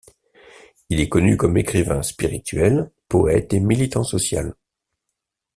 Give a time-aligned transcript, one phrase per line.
[0.89, 4.55] Il est connu comme écrivain spirituel, poète et militant social.